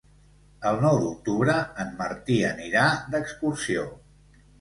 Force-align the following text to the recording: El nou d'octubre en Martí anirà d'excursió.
El 0.69 0.77
nou 0.85 0.95
d'octubre 1.01 1.57
en 1.83 1.91
Martí 1.99 2.37
anirà 2.53 2.87
d'excursió. 3.17 3.85